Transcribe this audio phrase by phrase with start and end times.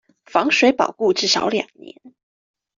[0.25, 2.01] 防水保固至少兩年